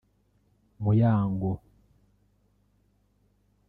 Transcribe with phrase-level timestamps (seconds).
[0.83, 1.51] Muyango